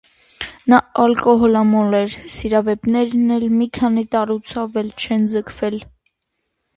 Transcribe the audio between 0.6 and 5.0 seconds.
Նա ալկոհոլամոլ էր, սիրավեպերն էլ մի քանի տարուց ավել